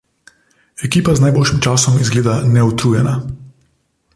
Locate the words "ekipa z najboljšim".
0.87-1.61